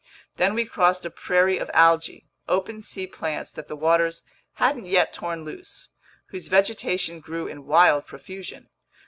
Then 0.37 0.55
we 0.55 0.65
crossed 0.65 1.05
a 1.05 1.11
prairie 1.11 1.59
of 1.59 1.69
algae, 1.75 2.25
open 2.47 2.81
sea 2.81 3.05
plants 3.05 3.51
that 3.51 3.67
the 3.67 3.75
waters 3.75 4.23
hadn't 4.53 4.87
yet 4.87 5.13
torn 5.13 5.45
loose, 5.45 5.91
whose 6.29 6.47
vegetation 6.47 7.19
grew 7.19 7.45
in 7.45 7.67
wild 7.67 8.07
profusion. 8.07 8.69